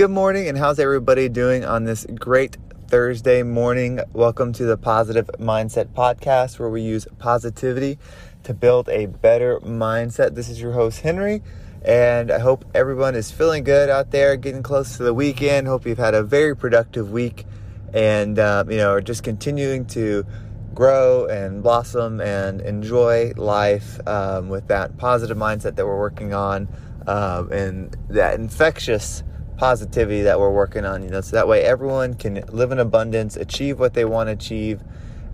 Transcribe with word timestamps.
Good 0.00 0.10
morning, 0.10 0.48
and 0.48 0.56
how's 0.56 0.78
everybody 0.78 1.28
doing 1.28 1.62
on 1.62 1.84
this 1.84 2.06
great 2.14 2.56
Thursday 2.86 3.42
morning? 3.42 4.00
Welcome 4.14 4.54
to 4.54 4.64
the 4.64 4.78
Positive 4.78 5.26
Mindset 5.38 5.88
Podcast, 5.88 6.58
where 6.58 6.70
we 6.70 6.80
use 6.80 7.06
positivity 7.18 7.98
to 8.44 8.54
build 8.54 8.88
a 8.88 9.04
better 9.04 9.60
mindset. 9.60 10.34
This 10.34 10.48
is 10.48 10.58
your 10.58 10.72
host, 10.72 11.02
Henry, 11.02 11.42
and 11.84 12.30
I 12.30 12.38
hope 12.38 12.64
everyone 12.74 13.14
is 13.14 13.30
feeling 13.30 13.62
good 13.62 13.90
out 13.90 14.10
there, 14.10 14.36
getting 14.36 14.62
close 14.62 14.96
to 14.96 15.02
the 15.02 15.12
weekend. 15.12 15.66
Hope 15.66 15.84
you've 15.84 15.98
had 15.98 16.14
a 16.14 16.22
very 16.22 16.56
productive 16.56 17.10
week 17.10 17.44
and, 17.92 18.38
um, 18.38 18.70
you 18.70 18.78
know, 18.78 18.92
are 18.92 19.02
just 19.02 19.22
continuing 19.22 19.84
to 19.88 20.24
grow 20.72 21.26
and 21.26 21.62
blossom 21.62 22.22
and 22.22 22.62
enjoy 22.62 23.34
life 23.36 24.00
um, 24.08 24.48
with 24.48 24.66
that 24.68 24.96
positive 24.96 25.36
mindset 25.36 25.76
that 25.76 25.84
we're 25.84 26.00
working 26.00 26.32
on 26.32 26.68
um, 27.06 27.52
and 27.52 27.98
that 28.08 28.40
infectious 28.40 29.24
positivity 29.60 30.22
that 30.22 30.40
we're 30.40 30.50
working 30.50 30.86
on. 30.86 31.02
You 31.02 31.10
know, 31.10 31.20
so 31.20 31.36
that 31.36 31.46
way 31.46 31.62
everyone 31.62 32.14
can 32.14 32.42
live 32.48 32.72
in 32.72 32.78
abundance, 32.78 33.36
achieve 33.36 33.78
what 33.78 33.92
they 33.92 34.06
want 34.06 34.28
to 34.28 34.32
achieve, 34.32 34.80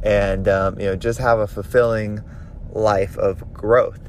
and 0.03 0.49
um, 0.49 0.81
you 0.81 0.87
know 0.87 0.97
just 0.97 1.21
have 1.21 1.39
a 1.39 1.47
fulfilling 1.47 2.21
life 2.73 3.17
of 3.17 3.53
growth. 3.55 4.01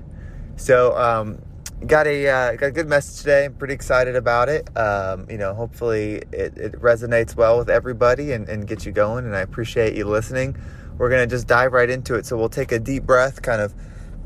So, 0.56 0.98
um, 0.98 1.40
got 1.86 2.08
a 2.08 2.28
uh, 2.28 2.56
got 2.56 2.66
a 2.66 2.72
good 2.72 2.88
message 2.88 3.20
today. 3.20 3.46
I'm 3.46 3.54
pretty 3.54 3.76
excited 3.76 4.16
about 4.16 4.50
it. 4.50 4.76
Um, 4.76 5.28
you 5.30 5.38
know, 5.38 5.54
hopefully 5.54 6.24
it, 6.32 6.58
it 6.58 6.72
resonates 6.82 7.36
well 7.36 7.60
with 7.60 7.70
everybody 7.70 8.32
and, 8.32 8.50
and 8.50 8.68
gets 8.68 8.88
you 8.88 8.92
going. 8.92 9.24
And 9.26 9.36
I 9.36 9.42
appreciate 9.42 9.96
you 9.96 10.06
listening. 10.06 10.58
We're 10.98 11.12
gonna 11.12 11.28
just 11.28 11.46
dive 11.46 11.74
right 11.74 11.92
into 11.92 12.16
it. 12.16 12.26
So 12.26 12.38
we'll 12.38 12.50
take 12.50 12.72
a 12.72 12.80
deep 12.80 13.04
breath, 13.04 13.44
kind 13.44 13.62
of 13.62 13.72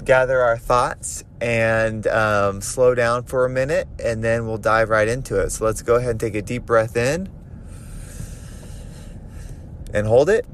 gather 0.03 0.41
our 0.41 0.57
thoughts 0.57 1.23
and 1.39 2.05
um, 2.07 2.61
slow 2.61 2.95
down 2.95 3.23
for 3.23 3.45
a 3.45 3.49
minute, 3.49 3.87
and 4.03 4.23
then 4.23 4.45
we'll 4.45 4.57
dive 4.57 4.89
right 4.89 5.07
into 5.07 5.39
it. 5.39 5.51
So 5.51 5.65
let's 5.65 5.81
go 5.81 5.95
ahead 5.95 6.11
and 6.11 6.19
take 6.19 6.35
a 6.35 6.41
deep 6.41 6.65
breath 6.65 6.95
in 6.95 7.29
and 9.93 10.07
hold 10.07 10.29
it. 10.29 10.45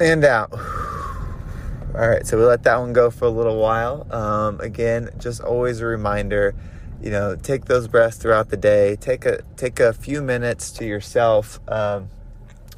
And 0.00 0.24
out. 0.24 0.52
All 0.52 2.08
right, 2.08 2.26
so 2.26 2.36
we 2.36 2.44
let 2.44 2.64
that 2.64 2.78
one 2.78 2.92
go 2.92 3.10
for 3.10 3.26
a 3.26 3.30
little 3.30 3.58
while. 3.58 4.06
Um, 4.12 4.60
again, 4.60 5.10
just 5.18 5.40
always 5.40 5.80
a 5.80 5.86
reminder 5.86 6.54
you 7.02 7.10
know 7.10 7.36
take 7.36 7.66
those 7.66 7.86
breaths 7.86 8.16
throughout 8.16 8.48
the 8.48 8.56
day 8.56 8.96
take 8.96 9.26
a 9.26 9.42
take 9.56 9.78
a 9.78 9.92
few 9.92 10.22
minutes 10.22 10.70
to 10.70 10.86
yourself 10.86 11.60
um, 11.68 12.08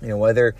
you 0.03 0.09
know 0.09 0.17
whether 0.17 0.55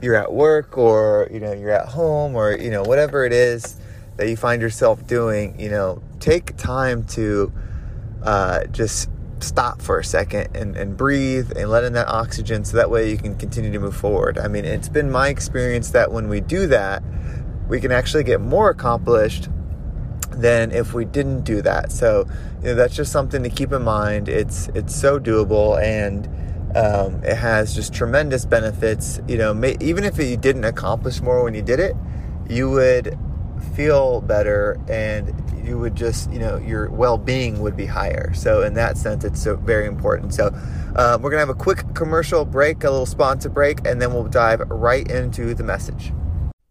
you're 0.00 0.14
at 0.14 0.32
work 0.32 0.78
or 0.78 1.28
you 1.30 1.40
know 1.40 1.52
you're 1.52 1.70
at 1.70 1.88
home 1.88 2.34
or 2.34 2.52
you 2.52 2.70
know 2.70 2.82
whatever 2.82 3.24
it 3.24 3.32
is 3.32 3.76
that 4.16 4.28
you 4.28 4.36
find 4.36 4.62
yourself 4.62 5.06
doing 5.06 5.58
you 5.58 5.68
know 5.68 6.02
take 6.18 6.56
time 6.56 7.04
to 7.04 7.52
uh, 8.22 8.64
just 8.66 9.08
stop 9.38 9.80
for 9.80 9.98
a 9.98 10.04
second 10.04 10.54
and, 10.54 10.76
and 10.76 10.96
breathe 10.96 11.50
and 11.56 11.70
let 11.70 11.82
in 11.82 11.94
that 11.94 12.08
oxygen 12.08 12.62
so 12.62 12.76
that 12.76 12.90
way 12.90 13.10
you 13.10 13.16
can 13.16 13.34
continue 13.36 13.72
to 13.72 13.78
move 13.78 13.96
forward. 13.96 14.38
I 14.38 14.48
mean 14.48 14.64
it's 14.64 14.88
been 14.88 15.10
my 15.10 15.28
experience 15.28 15.90
that 15.90 16.12
when 16.12 16.28
we 16.28 16.40
do 16.40 16.66
that 16.66 17.02
we 17.68 17.80
can 17.80 17.92
actually 17.92 18.24
get 18.24 18.40
more 18.40 18.68
accomplished 18.70 19.48
than 20.32 20.70
if 20.72 20.92
we 20.92 21.04
didn't 21.04 21.42
do 21.44 21.62
that. 21.62 21.92
So 21.92 22.26
you 22.60 22.68
know 22.68 22.74
that's 22.74 22.94
just 22.94 23.12
something 23.12 23.42
to 23.42 23.48
keep 23.48 23.72
in 23.72 23.82
mind. 23.82 24.28
It's 24.28 24.68
it's 24.68 24.94
so 24.94 25.18
doable 25.18 25.80
and 25.82 26.28
um, 26.76 27.22
it 27.24 27.36
has 27.36 27.74
just 27.74 27.92
tremendous 27.92 28.44
benefits. 28.44 29.20
You 29.28 29.38
know, 29.38 29.54
may, 29.54 29.76
even 29.80 30.04
if 30.04 30.18
you 30.18 30.36
didn't 30.36 30.64
accomplish 30.64 31.20
more 31.20 31.42
when 31.42 31.54
you 31.54 31.62
did 31.62 31.80
it, 31.80 31.94
you 32.48 32.70
would 32.70 33.18
feel 33.74 34.20
better 34.22 34.78
and 34.88 35.34
you 35.64 35.78
would 35.78 35.94
just, 35.94 36.30
you 36.32 36.38
know, 36.38 36.56
your 36.56 36.90
well 36.90 37.18
being 37.18 37.60
would 37.60 37.76
be 37.76 37.86
higher. 37.86 38.32
So, 38.34 38.62
in 38.62 38.74
that 38.74 38.96
sense, 38.96 39.24
it's 39.24 39.42
so 39.42 39.56
very 39.56 39.86
important. 39.86 40.34
So, 40.34 40.48
um, 40.96 41.22
we're 41.22 41.30
going 41.30 41.34
to 41.34 41.46
have 41.46 41.48
a 41.48 41.54
quick 41.54 41.94
commercial 41.94 42.44
break, 42.44 42.82
a 42.84 42.90
little 42.90 43.06
sponsor 43.06 43.48
break, 43.48 43.86
and 43.86 44.00
then 44.00 44.12
we'll 44.12 44.24
dive 44.24 44.60
right 44.70 45.08
into 45.10 45.54
the 45.54 45.64
message. 45.64 46.12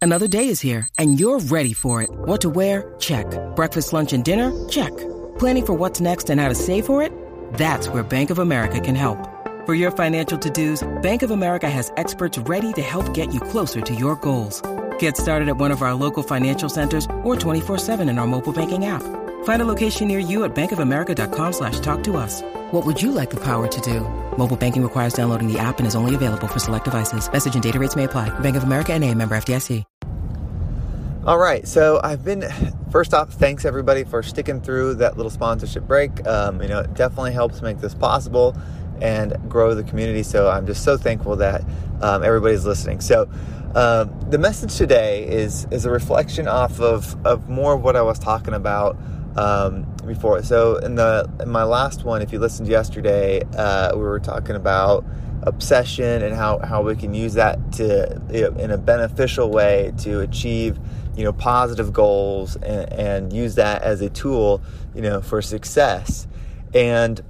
Another 0.02 0.30
day 0.30 0.48
is 0.48 0.62
here 0.62 0.88
and 0.98 1.20
you're 1.20 1.40
ready 1.40 1.74
for 1.74 2.02
it. 2.02 2.10
What 2.10 2.42
to 2.42 2.50
wear? 2.50 2.94
Check. 3.00 3.26
Breakfast, 3.56 3.92
lunch, 3.92 4.14
and 4.14 4.24
dinner? 4.24 4.52
Check. 4.70 4.96
Planning 5.38 5.66
for 5.66 5.74
what's 5.74 6.00
next 6.00 6.30
and 6.30 6.40
how 6.40 6.48
to 6.48 6.56
save 6.56 6.86
for 6.86 7.02
it? 7.02 7.12
That's 7.54 7.90
where 7.90 8.04
Bank 8.04 8.30
of 8.30 8.40
America 8.40 8.80
can 8.80 8.96
help. 8.96 9.39
For 9.70 9.76
your 9.76 9.92
financial 9.92 10.40
to-dos, 10.40 10.84
Bank 11.04 11.22
of 11.22 11.30
America 11.30 11.70
has 11.70 11.94
experts 11.96 12.40
ready 12.40 12.74
to 12.74 12.82
help 12.82 13.14
get 13.14 13.32
you 13.32 13.40
closer 13.40 13.82
to 13.82 13.94
your 13.94 14.16
goals. 14.16 14.64
Get 14.98 15.16
started 15.16 15.48
at 15.48 15.58
one 15.58 15.70
of 15.70 15.84
our 15.84 15.94
local 15.94 16.24
financial 16.24 16.70
centers 16.70 17.06
or 17.24 17.36
24-7 17.36 18.10
in 18.10 18.18
our 18.18 18.26
mobile 18.26 18.52
banking 18.52 18.88
app. 18.88 19.04
Find 19.44 19.62
a 19.62 19.66
location 19.66 20.08
near 20.08 20.18
you 20.18 20.44
at 20.44 20.56
bankofamerica.com 20.56 21.54
slash 21.54 21.80
talk 21.82 22.02
to 22.06 22.18
us. 22.18 22.42
What 22.72 22.84
would 22.88 23.00
you 23.00 23.12
like 23.12 23.30
the 23.30 23.40
power 23.44 23.68
to 23.68 23.82
do? 23.82 24.00
Mobile 24.40 24.58
banking 24.58 24.82
requires 24.82 25.14
downloading 25.14 25.54
the 25.54 25.60
app 25.60 25.78
and 25.78 25.86
is 25.86 25.94
only 25.94 26.16
available 26.16 26.48
for 26.48 26.60
select 26.60 26.86
devices. 26.86 27.32
Message 27.32 27.54
and 27.54 27.62
data 27.62 27.78
rates 27.78 27.96
may 27.96 28.06
apply. 28.06 28.28
Bank 28.40 28.56
of 28.56 28.64
America 28.64 28.94
and 28.94 29.04
a 29.04 29.14
member 29.14 29.38
FDIC. 29.38 29.84
All 31.28 31.38
right, 31.38 31.68
so 31.68 32.00
I've 32.04 32.24
been 32.24 32.44
first 32.92 33.14
off, 33.14 33.34
thanks 33.34 33.66
everybody 33.66 34.04
for 34.04 34.24
sticking 34.24 34.62
through 34.62 34.96
that 34.96 35.16
little 35.16 35.30
sponsorship 35.30 35.84
break. 35.84 36.26
Um, 36.26 36.60
you 36.60 36.70
know, 36.70 36.80
it 36.80 36.96
definitely 36.96 37.34
helps 37.34 37.62
make 37.62 37.78
this 37.80 37.94
possible 37.94 38.56
and 39.02 39.38
grow 39.50 39.76
the 39.76 39.84
community. 39.84 40.24
So 40.24 40.50
I'm 40.50 40.66
just 40.66 40.84
so 40.84 40.98
thankful 40.98 41.36
that 41.38 41.64
um, 42.02 42.24
everybody's 42.24 42.66
listening. 42.66 43.02
So 43.02 43.30
um, 43.76 44.20
the 44.30 44.38
message 44.38 44.76
today 44.76 45.28
is 45.28 45.68
is 45.72 45.86
a 45.86 45.92
reflection 45.92 46.48
off 46.48 46.80
of 46.80 47.16
of 47.26 47.50
more 47.50 47.74
of 47.74 47.84
what 47.84 47.96
I 47.96 48.02
was 48.02 48.18
talking 48.18 48.54
about 48.54 48.98
um, 49.36 49.84
before. 50.06 50.42
So 50.44 50.78
in 50.78 50.96
the 50.96 51.30
in 51.40 51.50
my 51.50 51.64
last 51.64 52.04
one, 52.04 52.22
if 52.22 52.34
you 52.34 52.40
listened 52.40 52.68
yesterday, 52.68 53.44
uh, 53.56 53.92
we 53.96 54.02
were 54.02 54.20
talking 54.20 54.56
about 54.56 55.06
obsession 55.44 56.24
and 56.24 56.36
how 56.36 56.60
how 56.60 56.82
we 56.82 56.96
can 56.96 57.14
use 57.14 57.34
that 57.36 57.72
to 57.74 58.22
you 58.32 58.42
know, 58.42 58.58
in 58.58 58.72
a 58.72 58.78
beneficial 58.78 59.50
way 59.50 59.94
to 59.98 60.20
achieve 60.20 60.78
you 61.16 61.24
know 61.24 61.32
positive 61.32 61.94
goals 61.94 62.56
and, 62.58 62.92
and 62.94 63.34
use 63.34 63.56
that 63.56 63.82
as 63.82 64.02
a 64.02 64.10
tool 64.10 64.62
you 64.94 65.02
know 65.02 65.22
for 65.22 65.42
success 65.42 66.28
and 66.74 67.22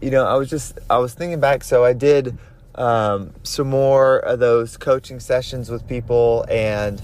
you 0.00 0.10
know, 0.10 0.24
I 0.24 0.34
was 0.34 0.48
just 0.48 0.78
I 0.88 0.98
was 0.98 1.14
thinking 1.14 1.40
back. 1.40 1.64
So 1.64 1.84
I 1.84 1.92
did 1.92 2.36
um, 2.74 3.34
some 3.42 3.68
more 3.68 4.18
of 4.18 4.38
those 4.38 4.76
coaching 4.76 5.20
sessions 5.20 5.70
with 5.70 5.86
people, 5.86 6.44
and 6.48 7.00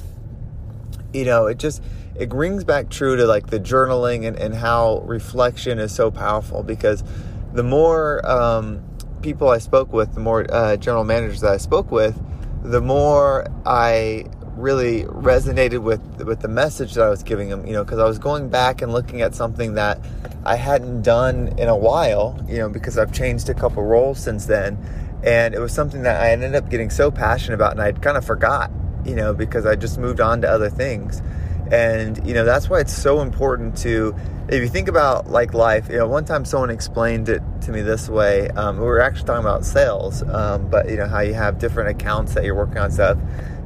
you 1.13 1.25
know, 1.25 1.47
it 1.47 1.59
just 1.59 1.83
it 2.19 2.33
rings 2.33 2.65
back 2.65 2.89
true 2.89 3.17
to 3.17 3.27
like 3.27 3.49
the 3.49 3.61
journaling 3.61 4.27
and, 4.27 4.39
and 4.39 4.55
how 4.55 5.01
reflection 5.01 5.79
is 5.79 5.95
so 5.95 6.11
powerful 6.11 6.63
because 6.63 7.05
the 7.53 7.63
more 7.63 8.27
um, 8.29 8.83
people 9.23 9.49
I 9.49 9.59
spoke 9.59 9.93
with, 9.93 10.15
the 10.15 10.21
more 10.21 10.47
uh, 10.51 10.77
general 10.77 11.05
managers 11.05 11.41
that 11.41 11.53
I 11.53 11.57
spoke 11.59 11.91
with, 11.91 12.19
the 12.63 12.81
more 12.81 13.47
I 13.65 14.27
really 14.57 15.05
resonated 15.05 15.83
with 15.83 16.01
with 16.23 16.41
the 16.41 16.49
message 16.49 16.95
that 16.95 17.05
I 17.05 17.09
was 17.09 17.23
giving 17.23 17.49
them. 17.49 17.67
You 17.67 17.75
know, 17.75 17.85
because 17.85 17.99
I 17.99 18.05
was 18.05 18.19
going 18.19 18.49
back 18.49 18.83
and 18.83 18.93
looking 18.93 19.23
at 19.23 19.35
something 19.35 19.75
that 19.75 20.01
I 20.45 20.57
hadn't 20.57 21.03
done 21.03 21.55
in 21.59 21.69
a 21.69 21.77
while. 21.77 22.43
You 22.49 22.59
know, 22.59 22.69
because 22.69 22.99
I've 22.99 23.13
changed 23.13 23.49
a 23.49 23.55
couple 23.55 23.83
roles 23.83 24.19
since 24.19 24.47
then, 24.47 24.79
and 25.23 25.55
it 25.55 25.61
was 25.61 25.73
something 25.73 26.03
that 26.03 26.21
I 26.21 26.33
ended 26.33 26.55
up 26.55 26.69
getting 26.71 26.91
so 26.91 27.11
passionate 27.11 27.55
about, 27.55 27.73
and 27.73 27.81
I'd 27.81 28.03
kind 28.03 28.17
of 28.17 28.25
forgot. 28.25 28.71
You 29.05 29.15
know, 29.15 29.35
because 29.35 29.67
I 29.67 29.77
just 29.77 29.99
moved 29.99 30.21
on 30.21 30.41
to 30.43 30.51
other 30.51 30.71
things, 30.71 31.23
and 31.71 32.27
you 32.27 32.35
know 32.35 32.45
that's 32.45 32.69
why 32.69 32.81
it's 32.81 32.95
so 32.95 33.21
important 33.21 33.77
to. 33.79 34.15
If 34.49 34.63
you 34.63 34.69
think 34.69 34.87
about 34.87 35.29
like 35.29 35.55
life, 35.55 35.89
you 35.91 35.97
know, 35.97 36.07
one 36.07 36.25
time 36.25 36.45
someone 36.45 36.71
explained 36.71 37.29
it 37.29 37.43
to 37.63 37.73
me 37.73 37.83
this 37.83 38.09
way. 38.09 38.49
Um, 38.51 38.79
we 38.79 38.85
were 38.85 39.01
actually 39.01 39.27
talking 39.27 39.45
about 39.45 39.65
sales, 39.65 40.23
um, 40.23 40.69
but 40.71 40.89
you 40.89 40.97
know 40.97 41.09
how 41.09 41.21
you 41.21 41.35
have 41.35 41.59
different 41.59 41.91
accounts 41.91 42.35
that 42.35 42.45
you're 42.45 42.55
working 42.55 42.79
on 42.79 42.91
stuff 42.93 43.19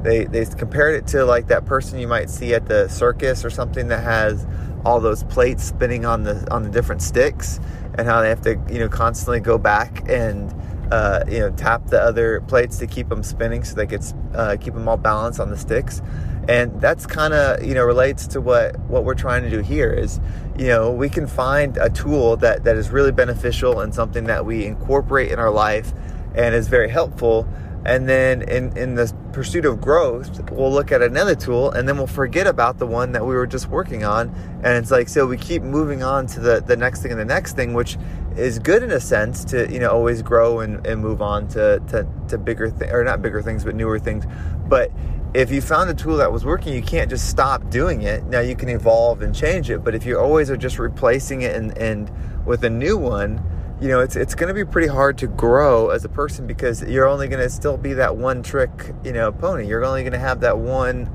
they 0.03 0.25
they 0.25 0.45
compared 0.45 0.95
it 0.95 1.07
to 1.07 1.25
like 1.25 1.47
that 1.47 1.65
person 1.65 1.99
you 1.99 2.07
might 2.07 2.29
see 2.29 2.53
at 2.53 2.65
the 2.67 2.87
circus 2.87 3.45
or 3.45 3.49
something 3.49 3.87
that 3.87 4.03
has 4.03 4.45
all 4.85 4.99
those 4.99 5.23
plates 5.25 5.63
spinning 5.63 6.05
on 6.05 6.23
the 6.23 6.47
on 6.51 6.63
the 6.63 6.69
different 6.69 7.01
sticks 7.01 7.59
and 7.95 8.07
how 8.07 8.21
they 8.21 8.29
have 8.29 8.41
to 8.41 8.59
you 8.71 8.79
know 8.79 8.89
constantly 8.89 9.39
go 9.39 9.57
back 9.57 10.07
and 10.09 10.53
uh, 10.91 11.23
you 11.27 11.39
know 11.39 11.49
tap 11.51 11.87
the 11.87 12.01
other 12.01 12.41
plates 12.41 12.77
to 12.77 12.87
keep 12.87 13.07
them 13.09 13.23
spinning 13.23 13.63
so 13.63 13.75
they 13.75 13.87
could 13.87 14.03
uh, 14.35 14.57
keep 14.59 14.73
them 14.73 14.87
all 14.87 14.97
balanced 14.97 15.39
on 15.39 15.49
the 15.49 15.57
sticks. 15.57 16.01
And 16.49 16.81
that's 16.81 17.05
kind 17.05 17.33
of 17.33 17.63
you 17.63 17.73
know 17.73 17.83
relates 17.83 18.27
to 18.27 18.41
what 18.41 18.77
what 18.81 19.05
we're 19.05 19.15
trying 19.15 19.43
to 19.43 19.49
do 19.49 19.59
here 19.59 19.91
is 19.91 20.19
you 20.57 20.67
know 20.67 20.91
we 20.91 21.07
can 21.07 21.27
find 21.27 21.77
a 21.77 21.89
tool 21.89 22.35
that 22.37 22.63
that 22.63 22.75
is 22.75 22.89
really 22.89 23.11
beneficial 23.11 23.79
and 23.79 23.93
something 23.93 24.25
that 24.25 24.45
we 24.45 24.65
incorporate 24.65 25.31
in 25.31 25.39
our 25.39 25.51
life 25.51 25.93
and 26.35 26.55
is 26.55 26.67
very 26.67 26.89
helpful 26.89 27.47
and 27.83 28.07
then 28.07 28.43
in, 28.43 28.77
in 28.77 28.95
the 28.95 29.11
pursuit 29.33 29.65
of 29.65 29.81
growth, 29.81 30.51
we'll 30.51 30.71
look 30.71 30.91
at 30.91 31.01
another 31.01 31.33
tool 31.33 31.71
and 31.71 31.87
then 31.87 31.97
we'll 31.97 32.05
forget 32.05 32.45
about 32.45 32.77
the 32.77 32.85
one 32.85 33.11
that 33.13 33.25
we 33.25 33.33
were 33.33 33.47
just 33.47 33.67
working 33.67 34.03
on. 34.03 34.29
And 34.63 34.77
it's 34.77 34.91
like, 34.91 35.09
so 35.09 35.25
we 35.25 35.37
keep 35.37 35.63
moving 35.63 36.03
on 36.03 36.27
to 36.27 36.39
the, 36.39 36.61
the 36.61 36.77
next 36.77 37.01
thing 37.01 37.11
and 37.11 37.19
the 37.19 37.25
next 37.25 37.55
thing, 37.55 37.73
which 37.73 37.97
is 38.35 38.59
good 38.59 38.83
in 38.83 38.91
a 38.91 38.99
sense 38.99 39.43
to, 39.45 39.71
you 39.71 39.79
know, 39.79 39.89
always 39.89 40.21
grow 40.21 40.59
and, 40.59 40.85
and 40.85 41.01
move 41.01 41.21
on 41.21 41.47
to, 41.49 41.79
to, 41.89 42.07
to 42.27 42.37
bigger 42.37 42.69
things, 42.69 42.91
or 42.91 43.03
not 43.03 43.21
bigger 43.21 43.41
things, 43.41 43.63
but 43.63 43.73
newer 43.73 43.97
things. 43.97 44.25
But 44.67 44.91
if 45.33 45.49
you 45.49 45.61
found 45.61 45.89
a 45.89 45.93
tool 45.93 46.17
that 46.17 46.31
was 46.31 46.45
working, 46.45 46.73
you 46.73 46.81
can't 46.83 47.09
just 47.09 47.29
stop 47.29 47.69
doing 47.69 48.03
it. 48.03 48.23
Now 48.25 48.41
you 48.41 48.55
can 48.55 48.69
evolve 48.69 49.21
and 49.21 49.33
change 49.33 49.69
it, 49.69 49.83
but 49.83 49.95
if 49.95 50.05
you 50.05 50.19
always 50.19 50.51
are 50.51 50.57
just 50.57 50.77
replacing 50.77 51.41
it 51.41 51.55
and, 51.55 51.75
and 51.77 52.11
with 52.45 52.63
a 52.63 52.69
new 52.69 52.97
one, 52.97 53.41
you 53.81 53.87
know, 53.87 53.99
it's 53.99 54.15
it's 54.15 54.35
going 54.35 54.47
to 54.47 54.53
be 54.53 54.63
pretty 54.63 54.87
hard 54.87 55.17
to 55.17 55.27
grow 55.27 55.89
as 55.89 56.05
a 56.05 56.09
person 56.09 56.45
because 56.45 56.83
you're 56.83 57.07
only 57.07 57.27
going 57.27 57.41
to 57.41 57.49
still 57.49 57.77
be 57.77 57.93
that 57.93 58.15
one 58.15 58.43
trick, 58.43 58.69
you 59.03 59.11
know, 59.11 59.31
pony. 59.31 59.67
You're 59.67 59.83
only 59.83 60.03
going 60.03 60.13
to 60.13 60.19
have 60.19 60.39
that 60.41 60.59
one 60.59 61.09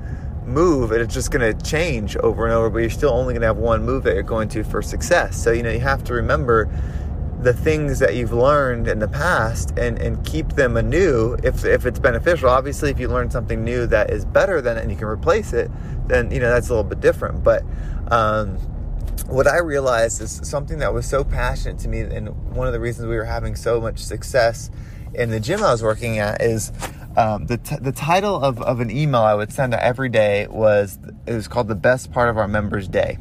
move 0.44 0.90
and 0.90 1.00
it's 1.00 1.14
just 1.14 1.30
going 1.30 1.56
to 1.56 1.64
change 1.64 2.16
over 2.16 2.44
and 2.44 2.52
over, 2.52 2.68
but 2.68 2.78
you're 2.78 2.90
still 2.90 3.10
only 3.10 3.34
going 3.34 3.42
to 3.42 3.46
have 3.46 3.56
one 3.56 3.84
move 3.84 4.02
that 4.02 4.14
you're 4.14 4.24
going 4.24 4.48
to 4.48 4.64
for 4.64 4.82
success. 4.82 5.40
So, 5.40 5.52
you 5.52 5.62
know, 5.62 5.70
you 5.70 5.80
have 5.80 6.02
to 6.04 6.14
remember 6.14 6.68
the 7.40 7.52
things 7.52 8.00
that 8.00 8.16
you've 8.16 8.32
learned 8.32 8.88
in 8.88 8.98
the 8.98 9.08
past 9.08 9.70
and, 9.78 10.00
and 10.00 10.24
keep 10.26 10.48
them 10.50 10.76
anew 10.76 11.36
if, 11.44 11.64
if 11.64 11.86
it's 11.86 12.00
beneficial. 12.00 12.48
Obviously, 12.48 12.90
if 12.90 12.98
you 12.98 13.06
learn 13.06 13.30
something 13.30 13.62
new 13.62 13.86
that 13.86 14.10
is 14.10 14.24
better 14.24 14.60
than 14.60 14.76
it 14.76 14.82
and 14.82 14.90
you 14.90 14.96
can 14.96 15.06
replace 15.06 15.52
it, 15.52 15.70
then, 16.08 16.32
you 16.32 16.40
know, 16.40 16.50
that's 16.50 16.68
a 16.68 16.70
little 16.70 16.88
bit 16.88 17.00
different. 17.00 17.44
But, 17.44 17.62
um, 18.10 18.58
what 19.26 19.46
I 19.46 19.58
realized 19.58 20.20
is 20.20 20.40
something 20.44 20.78
that 20.78 20.92
was 20.92 21.06
so 21.06 21.24
passionate 21.24 21.78
to 21.80 21.88
me, 21.88 22.00
and 22.00 22.28
one 22.54 22.66
of 22.66 22.72
the 22.72 22.80
reasons 22.80 23.08
we 23.08 23.16
were 23.16 23.24
having 23.24 23.56
so 23.56 23.80
much 23.80 23.98
success 23.98 24.70
in 25.14 25.30
the 25.30 25.40
gym 25.40 25.62
I 25.62 25.72
was 25.72 25.82
working 25.82 26.18
at 26.18 26.42
is 26.42 26.72
um, 27.16 27.46
the, 27.46 27.56
t- 27.56 27.76
the 27.80 27.92
title 27.92 28.42
of, 28.42 28.60
of 28.60 28.80
an 28.80 28.90
email 28.90 29.22
I 29.22 29.34
would 29.34 29.52
send 29.52 29.74
out 29.74 29.80
every 29.80 30.10
day 30.10 30.46
was 30.48 30.98
it 31.26 31.32
was 31.32 31.48
called 31.48 31.68
the 31.68 31.74
best 31.74 32.12
part 32.12 32.28
of 32.28 32.36
our 32.36 32.46
members 32.46 32.88
day. 32.88 33.18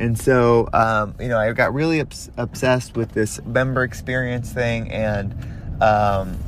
And 0.00 0.18
so, 0.18 0.68
um, 0.72 1.14
you 1.20 1.28
know, 1.28 1.38
I 1.38 1.52
got 1.52 1.74
really 1.74 2.00
obs- 2.00 2.30
obsessed 2.36 2.96
with 2.96 3.12
this 3.12 3.40
member 3.44 3.82
experience 3.84 4.52
thing. 4.52 4.90
And, 4.90 5.34
um, 5.80 6.38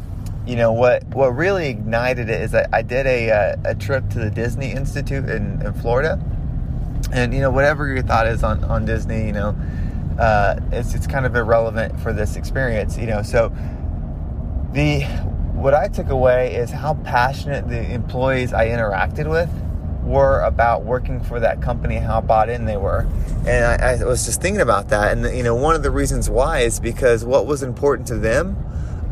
you 0.46 0.56
know, 0.56 0.72
what, 0.72 1.04
what 1.08 1.28
really 1.36 1.68
ignited 1.68 2.28
it 2.28 2.40
is 2.42 2.52
that 2.52 2.70
I 2.72 2.82
did 2.82 3.06
a, 3.06 3.30
uh, 3.30 3.56
a 3.64 3.74
trip 3.74 4.08
to 4.10 4.18
the 4.18 4.30
Disney 4.30 4.72
Institute 4.72 5.28
in, 5.28 5.62
in 5.62 5.72
Florida. 5.74 6.20
And, 7.12 7.34
you 7.34 7.40
know, 7.40 7.50
whatever 7.50 7.88
your 7.88 8.02
thought 8.02 8.26
is 8.26 8.42
on, 8.42 8.62
on 8.64 8.84
Disney, 8.84 9.26
you 9.26 9.32
know, 9.32 9.56
uh, 10.18 10.60
it's, 10.70 10.94
it's 10.94 11.06
kind 11.06 11.26
of 11.26 11.34
irrelevant 11.34 11.98
for 12.00 12.12
this 12.12 12.36
experience, 12.36 12.96
you 12.96 13.06
know. 13.06 13.22
So, 13.22 13.52
the 14.72 15.00
what 15.54 15.74
I 15.74 15.88
took 15.88 16.08
away 16.08 16.54
is 16.54 16.70
how 16.70 16.94
passionate 17.04 17.68
the 17.68 17.92
employees 17.92 18.52
I 18.52 18.68
interacted 18.68 19.28
with 19.28 19.50
were 20.02 20.40
about 20.40 20.84
working 20.84 21.20
for 21.20 21.38
that 21.40 21.60
company, 21.60 21.96
how 21.96 22.20
bought 22.20 22.48
in 22.48 22.64
they 22.64 22.76
were. 22.76 23.06
And 23.46 23.64
I, 23.64 24.00
I, 24.00 24.04
was 24.04 24.24
just 24.24 24.40
thinking 24.40 24.62
about 24.62 24.88
that. 24.88 25.16
And, 25.16 25.36
you 25.36 25.42
know, 25.42 25.54
one 25.54 25.76
of 25.76 25.82
the 25.82 25.90
reasons 25.90 26.30
why 26.30 26.60
is 26.60 26.80
because 26.80 27.24
what 27.24 27.46
was 27.46 27.62
important 27.62 28.08
to 28.08 28.16
them 28.16 28.56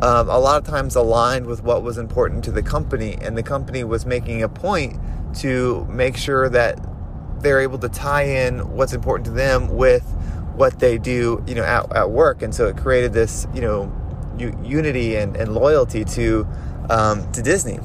um, 0.01 0.29
a 0.29 0.39
lot 0.39 0.57
of 0.57 0.67
times 0.67 0.95
aligned 0.95 1.45
with 1.45 1.61
what 1.61 1.83
was 1.83 1.97
important 1.97 2.43
to 2.45 2.51
the 2.51 2.63
company. 2.63 3.17
And 3.21 3.37
the 3.37 3.43
company 3.43 3.83
was 3.83 4.05
making 4.05 4.43
a 4.43 4.49
point 4.49 4.97
to 5.39 5.85
make 5.89 6.17
sure 6.17 6.49
that 6.49 6.79
they're 7.41 7.61
able 7.61 7.77
to 7.79 7.89
tie 7.89 8.23
in 8.23 8.75
what's 8.75 8.93
important 8.93 9.25
to 9.25 9.31
them 9.31 9.69
with 9.69 10.03
what 10.55 10.79
they 10.79 10.97
do, 10.97 11.43
you 11.47 11.55
know, 11.55 11.63
at, 11.63 11.95
at 11.95 12.11
work. 12.11 12.41
And 12.41 12.53
so 12.53 12.67
it 12.67 12.77
created 12.77 13.13
this, 13.13 13.47
you 13.53 13.61
know, 13.61 13.95
unity 14.63 15.15
and, 15.15 15.35
and 15.35 15.53
loyalty 15.53 16.05
to 16.05 16.47
um, 16.89 17.31
to 17.33 17.41
Disney. 17.41 17.79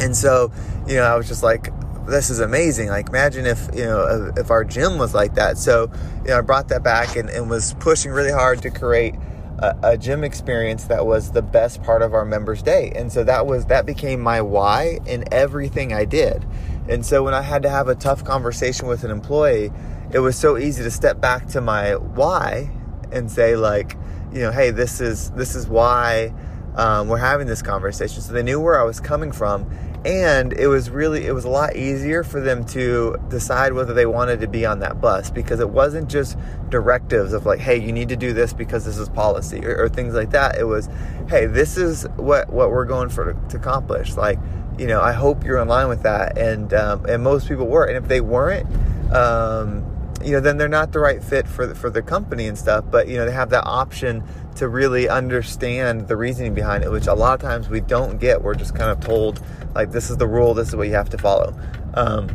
And 0.00 0.16
so, 0.16 0.50
you 0.86 0.96
know, 0.96 1.02
I 1.02 1.16
was 1.16 1.28
just 1.28 1.42
like, 1.42 1.70
this 2.06 2.30
is 2.30 2.40
amazing. 2.40 2.88
Like, 2.88 3.08
imagine 3.08 3.46
if 3.46 3.68
you 3.74 3.84
know 3.84 4.32
if 4.36 4.50
our 4.50 4.64
gym 4.64 4.98
was 4.98 5.14
like 5.14 5.34
that. 5.34 5.58
So, 5.58 5.90
you 6.22 6.28
know, 6.28 6.38
I 6.38 6.40
brought 6.40 6.68
that 6.68 6.82
back 6.82 7.16
and, 7.16 7.28
and 7.28 7.50
was 7.50 7.74
pushing 7.74 8.12
really 8.12 8.32
hard 8.32 8.62
to 8.62 8.70
create 8.70 9.14
a, 9.58 9.76
a, 9.82 9.98
gym 9.98 10.22
experience 10.22 10.84
that 10.84 11.06
was 11.06 11.32
the 11.32 11.42
best 11.42 11.82
part 11.82 12.02
of 12.02 12.14
our 12.14 12.24
members' 12.24 12.62
day. 12.62 12.92
And 12.94 13.12
so 13.12 13.24
that 13.24 13.46
was 13.46 13.66
that 13.66 13.86
became 13.86 14.20
my 14.20 14.40
why 14.40 14.98
in 15.06 15.24
everything 15.32 15.92
I 15.92 16.04
did. 16.04 16.44
And 16.88 17.04
so 17.04 17.22
when 17.22 17.34
I 17.34 17.42
had 17.42 17.62
to 17.62 17.70
have 17.70 17.88
a 17.88 17.94
tough 17.94 18.24
conversation 18.24 18.86
with 18.86 19.04
an 19.04 19.10
employee, 19.10 19.72
it 20.12 20.20
was 20.20 20.36
so 20.36 20.56
easy 20.56 20.82
to 20.84 20.90
step 20.90 21.20
back 21.20 21.46
to 21.48 21.60
my 21.60 21.96
why 21.96 22.70
and 23.12 23.30
say 23.30 23.56
like, 23.56 23.96
you 24.32 24.40
know, 24.40 24.52
hey, 24.52 24.70
this 24.70 25.00
is 25.00 25.30
this 25.30 25.54
is 25.54 25.66
why 25.66 26.32
um, 26.76 27.08
we're 27.08 27.18
having 27.18 27.46
this 27.46 27.62
conversation. 27.62 28.20
So 28.20 28.32
they 28.32 28.42
knew 28.42 28.60
where 28.60 28.80
I 28.80 28.84
was 28.84 29.00
coming 29.00 29.32
from, 29.32 29.68
and 30.04 30.52
it 30.52 30.68
was 30.68 30.90
really 30.90 31.26
it 31.26 31.32
was 31.32 31.44
a 31.44 31.48
lot 31.48 31.74
easier 31.74 32.22
for 32.22 32.40
them 32.40 32.64
to 32.66 33.16
decide 33.28 33.72
whether 33.72 33.94
they 33.94 34.06
wanted 34.06 34.40
to 34.40 34.46
be 34.46 34.66
on 34.66 34.80
that 34.80 35.00
bus 35.00 35.30
because 35.30 35.58
it 35.58 35.70
wasn't 35.70 36.08
just 36.08 36.36
directives 36.68 37.32
of 37.32 37.46
like, 37.46 37.58
hey, 37.58 37.80
you 37.80 37.92
need 37.92 38.08
to 38.10 38.16
do 38.16 38.32
this 38.32 38.52
because 38.52 38.84
this 38.84 38.98
is 38.98 39.08
policy 39.08 39.64
or, 39.64 39.76
or 39.84 39.88
things 39.88 40.14
like 40.14 40.30
that. 40.30 40.58
It 40.58 40.64
was, 40.64 40.88
hey, 41.28 41.46
this 41.46 41.76
is 41.76 42.06
what 42.16 42.50
what 42.50 42.70
we're 42.70 42.84
going 42.84 43.08
for 43.08 43.32
to, 43.32 43.48
to 43.48 43.56
accomplish. 43.56 44.14
Like, 44.16 44.38
you 44.78 44.86
know, 44.86 45.00
I 45.00 45.12
hope 45.12 45.44
you're 45.44 45.58
in 45.58 45.68
line 45.68 45.88
with 45.88 46.02
that, 46.02 46.38
and 46.38 46.72
um, 46.74 47.04
and 47.06 47.22
most 47.22 47.48
people 47.48 47.66
were, 47.66 47.84
and 47.84 47.96
if 47.96 48.08
they 48.08 48.20
weren't. 48.20 48.66
Um, 49.12 49.92
you 50.24 50.32
know, 50.32 50.40
then 50.40 50.56
they're 50.56 50.68
not 50.68 50.92
the 50.92 50.98
right 50.98 51.22
fit 51.22 51.46
for 51.46 51.66
the, 51.66 51.74
for 51.74 51.88
the 51.88 52.02
company 52.02 52.48
and 52.48 52.58
stuff. 52.58 52.84
But 52.90 53.06
you 53.06 53.16
know, 53.16 53.26
they 53.26 53.32
have 53.32 53.50
that 53.50 53.64
option 53.64 54.24
to 54.56 54.68
really 54.68 55.08
understand 55.08 56.08
the 56.08 56.16
reasoning 56.16 56.54
behind 56.54 56.82
it, 56.82 56.90
which 56.90 57.06
a 57.06 57.14
lot 57.14 57.34
of 57.34 57.40
times 57.40 57.68
we 57.68 57.80
don't 57.80 58.18
get. 58.18 58.42
We're 58.42 58.54
just 58.54 58.74
kind 58.74 58.90
of 58.90 59.00
told 59.00 59.40
like 59.74 59.92
this 59.92 60.10
is 60.10 60.16
the 60.16 60.26
rule, 60.26 60.54
this 60.54 60.68
is 60.68 60.76
what 60.76 60.88
you 60.88 60.94
have 60.94 61.10
to 61.10 61.18
follow. 61.18 61.54
Um, 61.94 62.28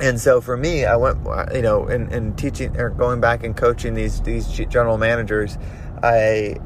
and 0.00 0.20
so 0.20 0.40
for 0.40 0.56
me, 0.56 0.84
I 0.84 0.96
went, 0.96 1.18
you 1.52 1.62
know, 1.62 1.88
in, 1.88 2.12
in 2.12 2.36
teaching 2.36 2.76
or 2.76 2.90
going 2.90 3.20
back 3.20 3.42
and 3.42 3.56
coaching 3.56 3.94
these 3.94 4.20
these 4.20 4.46
general 4.46 4.98
managers, 4.98 5.58
I 6.02 6.56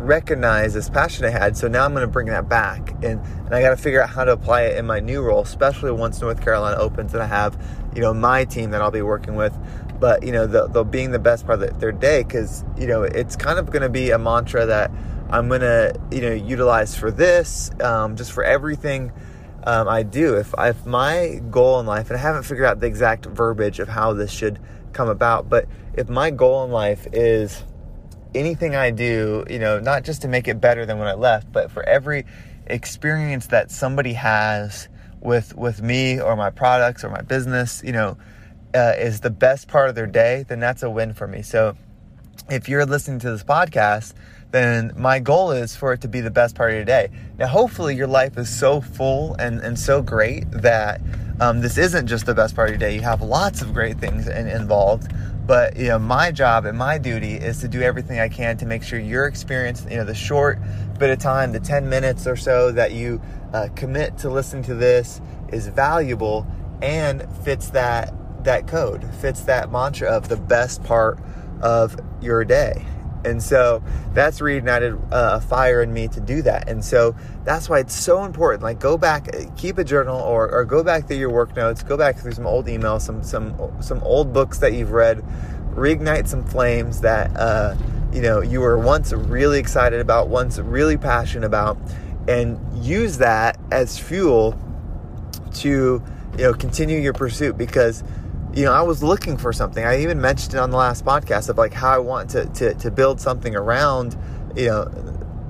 recognize 0.00 0.74
this 0.74 0.88
passion 0.88 1.24
I 1.24 1.30
had. 1.30 1.56
So 1.56 1.68
now 1.68 1.84
I'm 1.84 1.92
going 1.92 2.06
to 2.06 2.10
bring 2.10 2.26
that 2.28 2.48
back, 2.48 2.92
and 3.02 3.20
and 3.20 3.54
I 3.54 3.60
got 3.60 3.70
to 3.70 3.76
figure 3.76 4.02
out 4.02 4.10
how 4.10 4.24
to 4.24 4.32
apply 4.32 4.62
it 4.62 4.78
in 4.78 4.86
my 4.86 5.00
new 5.00 5.22
role, 5.22 5.42
especially 5.42 5.92
once 5.92 6.20
North 6.20 6.42
Carolina 6.42 6.76
opens 6.76 7.12
and 7.14 7.22
I 7.22 7.26
have, 7.26 7.60
you 7.94 8.00
know, 8.00 8.14
my 8.14 8.44
team 8.44 8.70
that 8.70 8.80
I'll 8.80 8.90
be 8.90 9.02
working 9.02 9.36
with. 9.36 9.56
But 10.00 10.22
you 10.24 10.32
know, 10.32 10.46
the, 10.46 10.66
the 10.66 10.82
being 10.82 11.10
the 11.10 11.18
best 11.18 11.46
part 11.46 11.62
of 11.62 11.78
their 11.78 11.92
day, 11.92 12.22
because 12.22 12.64
you 12.78 12.86
know, 12.86 13.02
it's 13.02 13.36
kind 13.36 13.58
of 13.58 13.66
going 13.66 13.82
to 13.82 13.90
be 13.90 14.10
a 14.10 14.18
mantra 14.18 14.66
that 14.66 14.90
I'm 15.28 15.48
going 15.48 15.60
to, 15.60 15.94
you 16.10 16.22
know, 16.22 16.32
utilize 16.32 16.96
for 16.96 17.10
this, 17.10 17.70
um, 17.80 18.16
just 18.16 18.32
for 18.32 18.42
everything. 18.42 19.12
Um, 19.62 19.88
I 19.88 20.02
do. 20.02 20.36
If, 20.36 20.54
if 20.58 20.86
my 20.86 21.42
goal 21.50 21.80
in 21.80 21.86
life, 21.86 22.08
and 22.08 22.18
I 22.18 22.22
haven't 22.22 22.44
figured 22.44 22.66
out 22.66 22.80
the 22.80 22.86
exact 22.86 23.26
verbiage 23.26 23.78
of 23.78 23.88
how 23.88 24.14
this 24.14 24.30
should 24.32 24.58
come 24.94 25.08
about, 25.08 25.50
but 25.50 25.68
if 25.94 26.08
my 26.08 26.30
goal 26.30 26.64
in 26.64 26.70
life 26.70 27.06
is 27.12 27.62
anything 28.34 28.74
I 28.74 28.90
do, 28.90 29.44
you 29.48 29.58
know, 29.58 29.78
not 29.80 30.04
just 30.04 30.22
to 30.22 30.28
make 30.28 30.48
it 30.48 30.60
better 30.60 30.86
than 30.86 30.98
when 30.98 31.08
I 31.08 31.14
left, 31.14 31.52
but 31.52 31.70
for 31.70 31.82
every 31.82 32.24
experience 32.66 33.48
that 33.48 33.70
somebody 33.70 34.12
has 34.12 34.88
with 35.20 35.54
with 35.54 35.82
me 35.82 36.20
or 36.20 36.36
my 36.36 36.50
products 36.50 37.04
or 37.04 37.10
my 37.10 37.22
business, 37.22 37.82
you 37.84 37.92
know, 37.92 38.16
uh, 38.74 38.94
is 38.98 39.20
the 39.20 39.30
best 39.30 39.68
part 39.68 39.88
of 39.88 39.94
their 39.94 40.06
day, 40.06 40.44
then 40.48 40.60
that's 40.60 40.82
a 40.82 40.90
win 40.90 41.12
for 41.12 41.26
me. 41.26 41.42
So 41.42 41.76
if 42.48 42.68
you're 42.68 42.86
listening 42.86 43.18
to 43.20 43.30
this 43.30 43.44
podcast, 43.44 44.14
then 44.50 44.92
my 44.96 45.20
goal 45.20 45.52
is 45.52 45.76
for 45.76 45.92
it 45.92 46.00
to 46.00 46.08
be 46.08 46.20
the 46.20 46.30
best 46.30 46.56
part 46.56 46.70
of 46.70 46.76
your 46.76 46.84
day. 46.84 47.10
Now, 47.38 47.46
hopefully, 47.46 47.94
your 47.94 48.08
life 48.08 48.36
is 48.36 48.48
so 48.48 48.80
full 48.80 49.34
and, 49.34 49.60
and 49.60 49.78
so 49.78 50.02
great 50.02 50.50
that 50.50 51.00
um, 51.40 51.60
this 51.60 51.78
isn't 51.78 52.06
just 52.06 52.26
the 52.26 52.34
best 52.34 52.56
part 52.56 52.68
of 52.68 52.72
your 52.72 52.78
day. 52.78 52.94
You 52.94 53.02
have 53.02 53.22
lots 53.22 53.62
of 53.62 53.72
great 53.72 53.98
things 53.98 54.26
in, 54.26 54.48
involved. 54.48 55.12
But 55.50 55.76
you 55.76 55.88
know, 55.88 55.98
my 55.98 56.30
job 56.30 56.64
and 56.64 56.78
my 56.78 56.96
duty 56.96 57.34
is 57.34 57.58
to 57.58 57.66
do 57.66 57.82
everything 57.82 58.20
I 58.20 58.28
can 58.28 58.56
to 58.58 58.66
make 58.66 58.84
sure 58.84 59.00
your 59.00 59.24
experience, 59.24 59.84
you 59.90 59.96
know, 59.96 60.04
the 60.04 60.14
short 60.14 60.60
bit 60.96 61.10
of 61.10 61.18
time, 61.18 61.50
the 61.50 61.58
10 61.58 61.88
minutes 61.88 62.28
or 62.28 62.36
so 62.36 62.70
that 62.70 62.92
you 62.92 63.20
uh, 63.52 63.66
commit 63.74 64.16
to 64.18 64.30
listen 64.30 64.62
to 64.62 64.76
this 64.76 65.20
is 65.48 65.66
valuable 65.66 66.46
and 66.82 67.26
fits 67.42 67.70
that 67.70 68.14
that 68.44 68.68
code, 68.68 69.04
fits 69.16 69.40
that 69.40 69.72
mantra 69.72 70.08
of 70.08 70.28
the 70.28 70.36
best 70.36 70.84
part 70.84 71.18
of 71.62 71.98
your 72.22 72.44
day. 72.44 72.86
And 73.24 73.42
so 73.42 73.82
that's 74.14 74.40
reignited 74.40 74.96
uh, 75.12 75.38
a 75.38 75.40
fire 75.40 75.82
in 75.82 75.92
me 75.92 76.08
to 76.08 76.20
do 76.20 76.42
that. 76.42 76.68
And 76.68 76.84
so 76.84 77.14
that's 77.44 77.68
why 77.68 77.80
it's 77.80 77.94
so 77.94 78.24
important. 78.24 78.62
Like 78.62 78.80
go 78.80 78.96
back, 78.96 79.28
keep 79.56 79.78
a 79.78 79.84
journal, 79.84 80.18
or, 80.18 80.50
or 80.50 80.64
go 80.64 80.82
back 80.82 81.06
through 81.06 81.18
your 81.18 81.30
work 81.30 81.54
notes, 81.56 81.82
go 81.82 81.96
back 81.96 82.18
through 82.18 82.32
some 82.32 82.46
old 82.46 82.66
emails, 82.66 83.02
some 83.02 83.22
some 83.22 83.54
some 83.80 84.02
old 84.02 84.32
books 84.32 84.58
that 84.58 84.72
you've 84.72 84.92
read, 84.92 85.22
reignite 85.74 86.28
some 86.28 86.44
flames 86.44 87.00
that 87.00 87.34
uh, 87.36 87.74
you 88.12 88.22
know 88.22 88.40
you 88.40 88.60
were 88.60 88.78
once 88.78 89.12
really 89.12 89.58
excited 89.58 90.00
about, 90.00 90.28
once 90.28 90.58
really 90.58 90.96
passionate 90.96 91.46
about, 91.46 91.78
and 92.28 92.58
use 92.84 93.18
that 93.18 93.58
as 93.70 93.98
fuel 93.98 94.58
to 95.54 96.02
you 96.38 96.44
know 96.44 96.54
continue 96.54 96.98
your 96.98 97.12
pursuit 97.12 97.58
because 97.58 98.02
you 98.54 98.64
know, 98.64 98.72
I 98.72 98.82
was 98.82 99.02
looking 99.02 99.36
for 99.36 99.52
something. 99.52 99.84
I 99.84 100.02
even 100.02 100.20
mentioned 100.20 100.54
it 100.54 100.58
on 100.58 100.70
the 100.70 100.76
last 100.76 101.04
podcast 101.04 101.48
of 101.48 101.58
like 101.58 101.72
how 101.72 101.90
I 101.90 101.98
want 101.98 102.30
to, 102.30 102.46
to, 102.46 102.74
to 102.74 102.90
build 102.90 103.20
something 103.20 103.54
around, 103.54 104.16
you 104.56 104.66
know, 104.66 104.90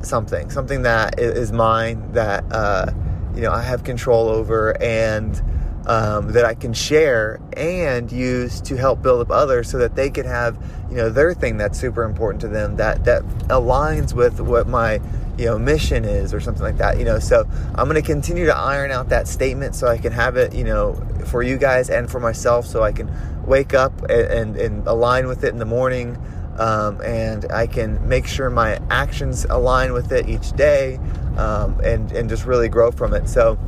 something, 0.02 0.50
something 0.50 0.82
that 0.82 1.18
is 1.18 1.52
mine 1.52 2.12
that, 2.12 2.44
uh, 2.52 2.92
you 3.34 3.42
know, 3.42 3.52
I 3.52 3.62
have 3.62 3.84
control 3.84 4.28
over 4.28 4.80
and 4.82 5.40
um, 5.86 6.32
that 6.32 6.44
I 6.44 6.54
can 6.54 6.74
share 6.74 7.40
and 7.56 8.12
use 8.12 8.60
to 8.62 8.76
help 8.76 9.02
build 9.02 9.22
up 9.22 9.30
others 9.30 9.70
so 9.70 9.78
that 9.78 9.96
they 9.96 10.10
can 10.10 10.26
have, 10.26 10.58
you 10.90 10.96
know, 10.96 11.08
their 11.08 11.32
thing 11.32 11.56
that's 11.56 11.78
super 11.78 12.04
important 12.04 12.40
to 12.42 12.48
them 12.48 12.76
that, 12.76 13.04
that 13.04 13.22
aligns 13.48 14.12
with 14.12 14.40
what 14.40 14.68
my, 14.68 15.00
you 15.40 15.46
know 15.46 15.58
mission 15.58 16.04
is 16.04 16.34
or 16.34 16.40
something 16.40 16.62
like 16.62 16.76
that 16.76 16.98
you 16.98 17.04
know 17.04 17.18
so 17.18 17.48
i'm 17.74 17.88
going 17.88 17.94
to 17.94 18.02
continue 18.02 18.44
to 18.44 18.56
iron 18.56 18.90
out 18.90 19.08
that 19.08 19.26
statement 19.26 19.74
so 19.74 19.88
i 19.88 19.96
can 19.96 20.12
have 20.12 20.36
it 20.36 20.54
you 20.54 20.64
know 20.64 20.94
for 21.26 21.42
you 21.42 21.56
guys 21.56 21.88
and 21.88 22.10
for 22.10 22.20
myself 22.20 22.66
so 22.66 22.82
i 22.82 22.92
can 22.92 23.10
wake 23.46 23.72
up 23.72 23.92
and, 24.02 24.10
and, 24.10 24.56
and 24.56 24.86
align 24.86 25.26
with 25.26 25.42
it 25.42 25.48
in 25.48 25.58
the 25.58 25.64
morning 25.64 26.16
um, 26.58 27.00
and 27.00 27.50
i 27.52 27.66
can 27.66 28.06
make 28.06 28.26
sure 28.26 28.50
my 28.50 28.78
actions 28.90 29.46
align 29.46 29.92
with 29.92 30.12
it 30.12 30.28
each 30.28 30.52
day 30.52 31.00
um, 31.36 31.78
and, 31.80 32.12
and 32.12 32.28
just 32.28 32.44
really 32.44 32.68
grow 32.68 32.90
from 32.90 33.14
it. 33.14 33.28
So 33.28 33.58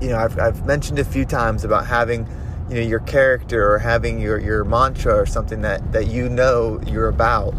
you 0.00 0.08
know 0.08 0.18
I've, 0.18 0.38
I've 0.38 0.64
mentioned 0.64 0.98
a 0.98 1.04
few 1.04 1.24
times 1.24 1.64
about 1.64 1.86
having 1.86 2.26
you 2.70 2.76
know 2.76 2.86
your 2.86 3.00
character 3.00 3.72
or 3.74 3.78
having 3.78 4.20
your, 4.20 4.38
your 4.38 4.64
mantra 4.64 5.14
or 5.14 5.26
something 5.26 5.60
that, 5.62 5.92
that 5.92 6.06
you 6.06 6.28
know 6.28 6.80
you're 6.86 7.08
about 7.08 7.54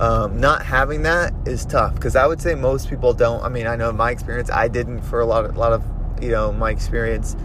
um, 0.00 0.40
not 0.40 0.64
having 0.64 1.02
that 1.02 1.32
is 1.46 1.64
tough 1.64 1.94
because 1.94 2.16
I 2.16 2.26
would 2.26 2.40
say 2.40 2.56
most 2.56 2.90
people 2.90 3.14
don't. 3.14 3.42
I 3.44 3.48
mean, 3.48 3.66
I 3.66 3.76
know 3.76 3.92
my 3.92 4.10
experience, 4.10 4.50
I 4.50 4.66
didn't 4.66 5.02
for 5.02 5.20
a 5.20 5.26
lot 5.26 5.44
of, 5.44 5.56
lot 5.56 5.72
of 5.72 5.84
you 6.20 6.30
know 6.30 6.50
my 6.50 6.70
experience, 6.70 7.36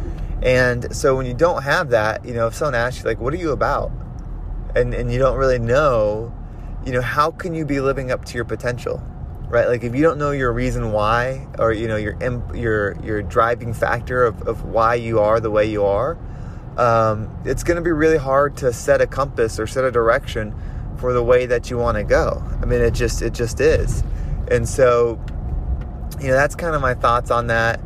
and 0.42 0.96
so 0.96 1.16
when 1.16 1.28
you 1.28 1.36
don't 1.36 1.62
have 1.62 1.90
that, 1.92 2.26
you 2.26 2.34
know, 2.34 2.48
if 2.48 2.56
someone 2.56 2.74
asks 2.74 3.04
you 3.04 3.08
like, 3.08 3.20
"What 3.20 3.34
are 3.36 3.38
you 3.38 3.52
about?" 3.52 3.92
and 4.76 4.94
and 4.94 5.12
you 5.12 5.20
don't 5.20 5.38
really 5.38 5.60
know, 5.60 6.34
you 6.86 6.92
know, 6.92 7.02
how 7.02 7.32
can 7.32 7.54
you 7.54 7.66
be 7.66 7.80
living 7.80 8.12
up 8.12 8.26
to 8.26 8.36
your 8.36 8.46
potential, 8.46 9.04
right? 9.48 9.68
Like 9.68 9.84
if 9.84 9.94
you 9.94 10.02
don't 10.02 10.18
know 10.18 10.32
your 10.32 10.52
reason 10.52 10.92
why, 10.92 11.48
or 11.60 11.72
you 11.72 11.88
know 11.88 11.98
your 11.98 12.18
your 12.56 13.00
your 13.04 13.22
driving 13.22 13.74
factor 13.74 14.24
of, 14.24 14.42
of 14.48 14.66
why 14.66 14.96
you 14.96 15.20
are 15.20 15.40
the 15.40 15.52
way 15.52 15.66
you 15.66 15.86
are, 15.86 16.18
um, 16.78 17.30
it's 17.46 17.64
going 17.64 17.76
to 17.76 17.82
be 17.82 17.92
really 17.92 18.18
hard 18.18 18.58
to 18.58 18.72
set 18.72 19.02
a 19.02 19.08
compass 19.08 19.60
or 19.60 19.68
set 19.68 19.84
a 19.84 19.92
direction 19.92 20.56
for 20.98 21.14
the 21.14 21.24
way 21.24 21.46
that 21.46 21.70
you 21.70 21.78
want 21.78 21.98
to 21.98 22.04
go. 22.04 22.44
I 22.62 22.66
mean, 22.66 22.82
it 22.82 22.94
just 22.94 23.22
it 23.22 23.34
just 23.34 23.60
is, 23.60 24.04
and 24.50 24.68
so 24.68 25.20
you 26.20 26.28
know 26.28 26.34
that's 26.34 26.56
kind 26.56 26.76
of 26.76 26.82
my 26.82 26.94
thoughts 26.94 27.32
on 27.32 27.48
that. 27.48 27.80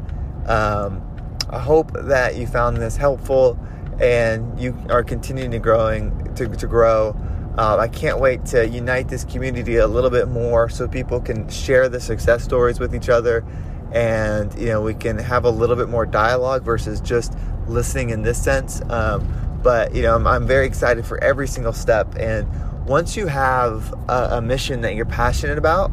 Um, 0.48 1.02
I 1.50 1.60
hope 1.60 1.92
that 1.94 2.36
you 2.36 2.48
found 2.48 2.78
this 2.78 2.98
helpful 2.98 3.60
and 4.02 4.60
you 4.60 4.76
are 4.90 5.04
continuing 5.04 5.52
to 5.52 5.60
growing 5.60 6.34
to, 6.36 6.48
to 6.48 6.68
grow. 6.68 7.16
Uh, 7.58 7.78
I 7.78 7.88
can't 7.88 8.20
wait 8.20 8.46
to 8.48 8.68
unite 8.68 9.08
this 9.08 9.24
community 9.24 9.76
a 9.76 9.88
little 9.88 10.10
bit 10.10 10.28
more 10.28 10.70
so 10.70 10.88
people 10.88 11.22
can 11.22 11.48
share 11.50 11.88
the 11.88 12.02
success 12.02 12.44
stories 12.44 12.80
with 12.80 12.96
each 12.96 13.10
other 13.10 13.46
and 13.94 14.54
you 14.60 14.68
know 14.68 14.82
we 14.82 14.94
can 14.94 15.18
have 15.18 15.46
a 15.46 15.50
little 15.50 15.76
bit 15.76 15.88
more 15.88 16.06
dialogue 16.06 16.64
versus 16.64 17.00
just 17.00 17.34
listening 17.68 18.10
in 18.10 18.24
this 18.24 18.42
sense. 18.42 18.82
Um, 18.90 19.60
but 19.64 19.96
you 19.96 20.02
know 20.02 20.16
I'm, 20.16 20.28
I'm, 20.28 20.48
very 20.48 20.66
excited 20.66 21.06
for 21.06 21.24
every 21.24 21.48
single 21.48 21.74
step. 21.74 22.16
And 22.18 22.48
once 22.86 23.16
you 23.16 23.28
have 23.28 23.94
a, 24.10 24.38
a 24.38 24.42
mission 24.42 24.82
that 24.82 24.96
you're 24.96 25.06
passionate 25.06 25.58
about, 25.58 25.92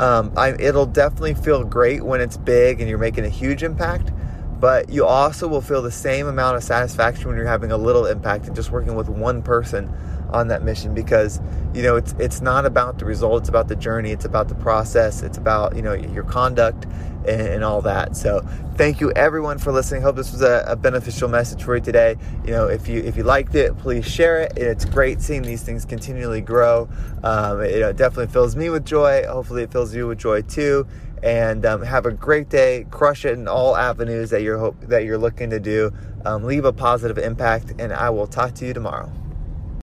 um, 0.00 0.32
I, 0.36 0.54
it'll 0.58 0.86
definitely 0.86 1.34
feel 1.34 1.62
great 1.62 2.02
when 2.02 2.20
it's 2.20 2.36
big 2.36 2.80
and 2.80 2.88
you're 2.88 2.98
making 2.98 3.24
a 3.24 3.30
huge 3.30 3.62
impact. 3.62 4.10
But 4.58 4.90
you 4.90 5.04
also 5.04 5.48
will 5.48 5.60
feel 5.60 5.82
the 5.82 5.90
same 5.90 6.28
amount 6.28 6.56
of 6.56 6.62
satisfaction 6.62 7.26
when 7.26 7.36
you're 7.36 7.46
having 7.46 7.72
a 7.72 7.76
little 7.76 8.06
impact 8.06 8.46
and 8.46 8.54
just 8.54 8.70
working 8.70 8.94
with 8.94 9.08
one 9.08 9.42
person 9.42 9.92
on 10.32 10.48
that 10.48 10.62
mission 10.62 10.94
because 10.94 11.40
you 11.74 11.82
know 11.82 11.96
it's 11.96 12.14
it's 12.18 12.40
not 12.40 12.66
about 12.66 12.98
the 12.98 13.04
result 13.04 13.42
it's 13.42 13.48
about 13.48 13.68
the 13.68 13.76
journey 13.76 14.10
it's 14.10 14.24
about 14.24 14.48
the 14.48 14.54
process 14.56 15.22
it's 15.22 15.38
about 15.38 15.76
you 15.76 15.82
know 15.82 15.92
your 15.92 16.24
conduct 16.24 16.86
and, 17.26 17.40
and 17.40 17.64
all 17.64 17.82
that. 17.82 18.16
So 18.16 18.46
thank 18.74 19.00
you 19.00 19.12
everyone 19.12 19.58
for 19.58 19.72
listening. 19.72 20.02
Hope 20.02 20.16
this 20.16 20.32
was 20.32 20.42
a, 20.42 20.64
a, 20.66 20.76
beneficial 20.76 21.28
message 21.28 21.62
for 21.62 21.76
you 21.76 21.80
today. 21.80 22.16
You 22.44 22.50
know 22.50 22.66
if 22.68 22.88
you 22.88 23.00
if 23.00 23.16
you 23.16 23.22
liked 23.22 23.54
it 23.54 23.76
please 23.78 24.06
share 24.06 24.40
it. 24.40 24.52
It's 24.56 24.84
great 24.84 25.20
seeing 25.20 25.42
these 25.42 25.62
things 25.62 25.84
continually 25.84 26.40
grow. 26.40 26.88
Um, 27.22 27.60
it, 27.60 27.70
it 27.70 27.96
definitely 27.96 28.32
fills 28.32 28.56
me 28.56 28.70
with 28.70 28.84
joy. 28.84 29.24
Hopefully 29.26 29.62
it 29.62 29.72
fills 29.72 29.94
you 29.94 30.08
with 30.08 30.18
joy 30.18 30.42
too. 30.42 30.86
And 31.22 31.64
um, 31.64 31.82
have 31.82 32.04
a 32.04 32.10
great 32.10 32.48
day. 32.48 32.86
Crush 32.90 33.24
it 33.24 33.34
in 33.34 33.46
all 33.46 33.76
avenues 33.76 34.30
that 34.30 34.42
you're 34.42 34.58
hope 34.58 34.80
that 34.82 35.04
you're 35.04 35.18
looking 35.18 35.50
to 35.50 35.60
do. 35.60 35.92
Um, 36.24 36.44
leave 36.44 36.64
a 36.64 36.72
positive 36.72 37.18
impact, 37.18 37.74
and 37.78 37.92
I 37.92 38.10
will 38.10 38.26
talk 38.26 38.54
to 38.54 38.66
you 38.66 38.72
tomorrow. 38.72 39.12